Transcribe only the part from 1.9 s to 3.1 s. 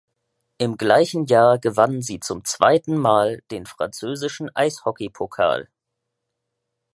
sie zum zweiten